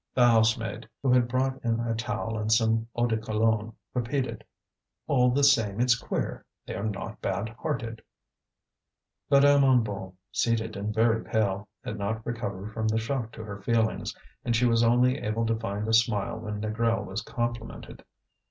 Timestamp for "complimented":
17.21-18.03